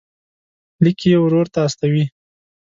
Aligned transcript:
لیک 0.83 0.99
یې 1.09 1.15
ورور 1.21 1.47
ته 1.53 1.59
استوي. 1.67 2.05